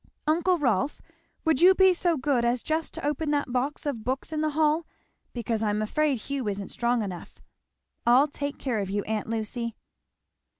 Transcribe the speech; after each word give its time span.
Uncle 0.25 0.57
Rolf, 0.57 0.99
would 1.45 1.61
you 1.61 1.75
be 1.75 1.93
so 1.93 2.17
good 2.17 2.43
as 2.43 2.63
just 2.63 2.91
to 2.95 3.05
open 3.07 3.29
that 3.29 3.51
box 3.51 3.85
of 3.85 4.03
books 4.03 4.33
in 4.33 4.41
the 4.41 4.49
hall? 4.57 4.87
because 5.31 5.61
I 5.61 5.69
am 5.69 5.79
afraid 5.79 6.17
Hugh 6.21 6.47
isn't 6.47 6.69
strong 6.69 7.03
enough. 7.03 7.39
I'll 8.03 8.27
take 8.27 8.57
care 8.57 8.79
of 8.79 8.89
you, 8.89 9.03
aunt 9.03 9.29
Lucy." 9.29 9.75